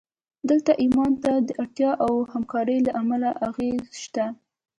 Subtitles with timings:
[0.49, 4.25] دلته ایمان ته د اړتیا او همکارۍ له امله اغېز شته